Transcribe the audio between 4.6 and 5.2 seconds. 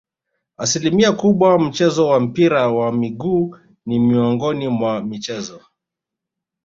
mwa